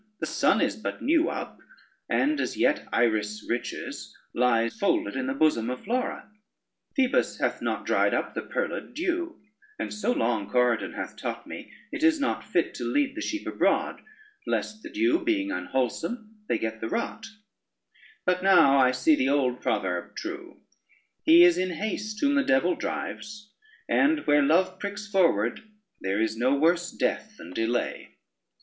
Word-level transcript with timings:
the 0.19 0.25
sun 0.25 0.61
is 0.61 0.75
but 0.75 1.03
new 1.03 1.29
up, 1.29 1.59
and 2.09 2.39
as 2.41 2.57
yet 2.57 2.87
Iris' 2.91 3.45
riches 3.47 4.17
lie 4.33 4.67
folded 4.67 5.15
in 5.15 5.27
the 5.27 5.35
bosom 5.35 5.69
of 5.69 5.81
Flora: 5.83 6.27
Phoebus 6.95 7.37
hath 7.37 7.61
not 7.61 7.85
dried 7.85 8.11
up 8.11 8.33
the 8.33 8.41
pearled 8.41 8.95
dew, 8.95 9.39
and 9.77 9.93
so 9.93 10.11
long 10.11 10.49
Corydon 10.49 10.93
hath 10.93 11.15
taught 11.15 11.45
me, 11.45 11.71
it 11.91 12.01
is 12.01 12.19
not 12.19 12.43
fit 12.47 12.73
to 12.73 12.83
lead 12.83 13.13
the 13.13 13.21
sheep 13.21 13.45
abroad, 13.45 14.01
lest, 14.47 14.81
the 14.81 14.89
dew 14.89 15.23
being 15.23 15.51
unwholesome, 15.51 16.35
they 16.49 16.57
get 16.57 16.81
the 16.81 16.89
rot: 16.89 17.27
but 18.25 18.41
now 18.41 18.91
see 18.91 19.13
I 19.13 19.17
the 19.17 19.29
old 19.29 19.61
proverb 19.61 20.15
true, 20.15 20.61
he 21.21 21.43
is 21.43 21.59
in 21.59 21.73
haste 21.75 22.19
whom 22.21 22.33
the 22.33 22.43
devil 22.43 22.73
drives, 22.75 23.51
and 23.87 24.21
where 24.25 24.41
love 24.41 24.79
pricks 24.79 25.05
forward, 25.07 25.61
there 25.99 26.19
is 26.19 26.35
no 26.35 26.55
worse 26.55 26.91
death 26.91 27.35
than 27.37 27.51
delay. 27.53 28.15